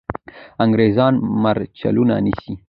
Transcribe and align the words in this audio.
انګریزان 0.63 1.13
مرچلونه 1.43 2.15
نیسي. 2.25 2.53